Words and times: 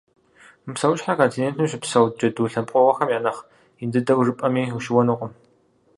Мы 0.65 0.71
псэущхьэр 0.75 1.19
континентым 1.21 1.69
щыпсэу 1.71 2.05
джэду 2.17 2.45
лъэпкъыгъуэхэм 2.51 3.09
я 3.17 3.19
нэхъ 3.25 3.41
ин 3.81 3.89
дыдэу 3.93 4.23
жыпӏэми, 4.25 4.63
ущыуэнкъым. 4.77 5.31